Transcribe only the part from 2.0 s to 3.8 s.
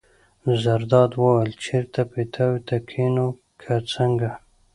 پیتاوي ته کېنو که